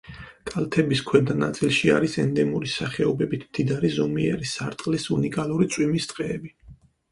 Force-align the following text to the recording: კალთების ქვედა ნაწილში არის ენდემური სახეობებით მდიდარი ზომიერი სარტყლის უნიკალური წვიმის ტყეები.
კალთების 0.51 1.01
ქვედა 1.09 1.35
ნაწილში 1.41 1.91
არის 1.97 2.15
ენდემური 2.23 2.73
სახეობებით 2.77 3.45
მდიდარი 3.51 3.93
ზომიერი 3.99 4.51
სარტყლის 4.55 5.09
უნიკალური 5.19 5.71
წვიმის 5.77 6.13
ტყეები. 6.15 6.55